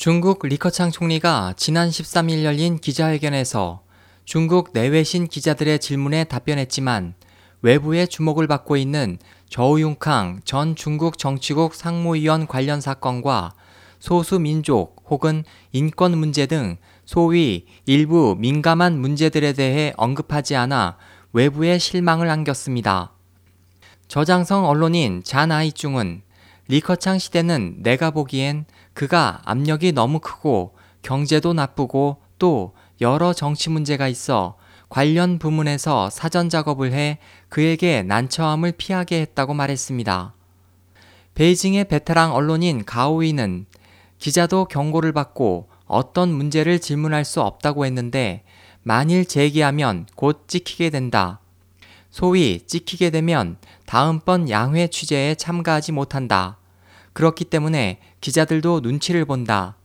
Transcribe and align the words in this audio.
중국 0.00 0.46
리커창 0.46 0.90
총리가 0.90 1.52
지난 1.58 1.90
13일 1.90 2.42
열린 2.42 2.78
기자회견에서 2.78 3.82
중국 4.24 4.70
내외신 4.72 5.28
기자들의 5.28 5.78
질문에 5.78 6.24
답변했지만 6.24 7.12
외부의 7.60 8.08
주목을 8.08 8.46
받고 8.46 8.78
있는 8.78 9.18
저우융캉 9.50 10.40
전 10.46 10.74
중국 10.74 11.18
정치국 11.18 11.74
상무위원 11.74 12.46
관련 12.46 12.80
사건과 12.80 13.52
소수민족 13.98 15.04
혹은 15.10 15.44
인권 15.72 16.16
문제 16.16 16.46
등 16.46 16.78
소위 17.04 17.66
일부 17.84 18.36
민감한 18.38 18.98
문제들에 18.98 19.52
대해 19.52 19.92
언급하지 19.98 20.56
않아 20.56 20.96
외부에 21.34 21.76
실망을 21.76 22.30
안겼습니다. 22.30 23.12
저장성 24.08 24.64
언론인 24.64 25.22
잔 25.22 25.52
아이중은 25.52 26.22
리커창 26.70 27.18
시대는 27.18 27.78
내가 27.82 28.12
보기엔 28.12 28.64
그가 28.94 29.42
압력이 29.44 29.90
너무 29.90 30.20
크고 30.20 30.76
경제도 31.02 31.52
나쁘고 31.52 32.18
또 32.38 32.74
여러 33.00 33.32
정치 33.32 33.70
문제가 33.70 34.06
있어 34.06 34.56
관련 34.88 35.40
부문에서 35.40 36.10
사전 36.10 36.48
작업을 36.48 36.92
해 36.92 37.18
그에게 37.48 38.04
난처함을 38.04 38.74
피하게 38.78 39.20
했다고 39.22 39.52
말했습니다. 39.52 40.32
베이징의 41.34 41.86
베테랑 41.86 42.36
언론인 42.36 42.84
가오이는 42.84 43.66
기자도 44.18 44.66
경고를 44.66 45.12
받고 45.12 45.68
어떤 45.86 46.32
문제를 46.32 46.78
질문할 46.78 47.24
수 47.24 47.40
없다고 47.40 47.84
했는데 47.84 48.44
만일 48.84 49.26
제기하면 49.26 50.06
곧 50.14 50.44
찍히게 50.46 50.90
된다. 50.90 51.40
소위 52.12 52.60
찍히게 52.64 53.10
되면 53.10 53.56
다음번 53.86 54.48
양회 54.50 54.86
취재에 54.86 55.34
참가하지 55.34 55.90
못한다. 55.90 56.59
그렇기 57.12 57.44
때문에 57.44 57.98
기자들도 58.20 58.80
눈치를 58.80 59.24
본다. 59.24 59.76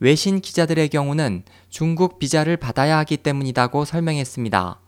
외신 0.00 0.40
기자들의 0.40 0.88
경우는 0.88 1.44
중국 1.70 2.18
비자를 2.18 2.56
받아야 2.56 2.98
하기 2.98 3.18
때문이다고 3.18 3.84
설명했습니다. 3.84 4.80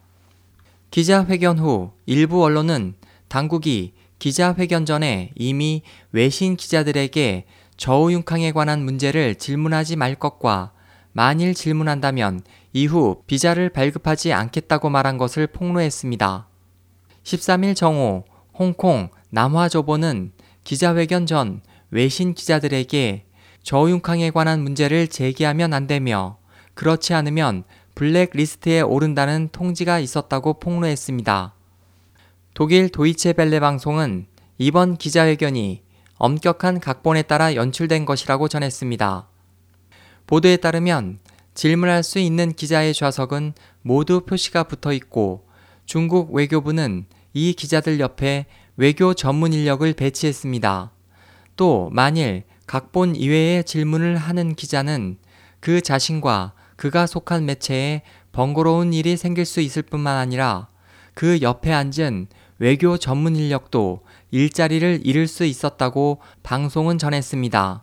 기자회견 0.91 1.59
후 1.59 1.92
일부 2.06 2.42
언론은 2.42 2.95
당국이 3.28 3.95
기자회견 4.19 4.87
전에 4.87 5.31
이미 5.34 5.83
외신 6.12 6.56
기자들에게 6.56 7.45
저우융캉에 7.77 8.53
관한 8.53 8.84
문제를 8.84 9.34
질문하지 9.34 9.97
말 9.97 10.15
것과 10.15 10.72
만일 11.12 11.55
질문한다면 11.55 12.43
이후 12.72 13.22
비자를 13.27 13.70
발급하지 13.70 14.33
않겠다고 14.33 14.91
말한 14.91 15.19
것을 15.19 15.47
폭로했습니다. 15.47 16.48
13일 17.25 17.75
정오 17.75 18.25
홍콩 18.55 19.09
남화조보는 19.31 20.33
기자회견 20.65 21.27
전 21.27 21.61
외신 21.91 22.34
기자들에게 22.34 23.27
저우융캉에 23.62 24.31
관한 24.31 24.62
문제를 24.62 25.09
제기하면 25.09 25.73
안 25.73 25.87
되며 25.87 26.39
그렇지 26.75 27.15
않으면 27.15 27.65
블랙리스트에 27.95 28.83
오른다는 28.83 29.48
통지가 29.51 29.98
있었다고 29.98 30.61
폭로했습니다. 30.61 31.55
독일 32.55 32.89
도이체 32.89 33.33
벨레 33.33 33.61
방송은 33.61 34.27
이번 34.59 34.97
기자회견이 34.97 35.83
엄격한 36.19 36.81
각본에 36.81 37.23
따라 37.23 37.55
연출된 37.55 38.05
것이라고 38.05 38.48
전했습니다. 38.48 39.28
보도에 40.27 40.56
따르면 40.56 41.19
질문할 41.55 42.03
수 42.03 42.19
있는 42.19 42.53
기자의 42.53 42.95
좌석은 42.95 43.55
모두 43.83 44.21
표시가 44.21 44.65
붙어 44.65 44.93
있고 44.93 45.47
중국 45.87 46.33
외교부는 46.33 47.06
이 47.33 47.53
기자들 47.55 48.00
옆에 48.00 48.47
외교 48.77 49.15
전문 49.15 49.53
인력을 49.53 49.91
배치했습니다. 49.93 50.95
또 51.57 51.91
만일 51.93 52.45
각본 52.67 53.17
이외의 53.17 53.65
질문을 53.65 54.17
하는 54.17 54.55
기자는 54.55 55.19
그 55.61 55.81
자신과 55.81 56.53
그가 56.77 57.07
속한 57.07 57.47
매체에 57.47 58.03
번거로운 58.33 58.93
일이 58.93 59.17
생길 59.17 59.45
수 59.45 59.61
있을 59.61 59.83
뿐만 59.83 60.17
아니라 60.17 60.69
그 61.15 61.41
옆에 61.41 61.72
앉은 61.72 62.28
외교 62.59 62.99
전문 62.99 63.37
인력도 63.37 64.03
일자리를 64.31 65.00
잃을 65.05 65.27
수 65.27 65.45
있었다고 65.45 66.21
방송은 66.43 66.99
전했습니다. 66.99 67.83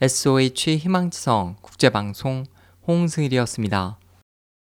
SOH 0.00 0.76
희망지성 0.78 1.56
국제방송 1.60 2.44
홍승일이었습니다. 2.86 3.98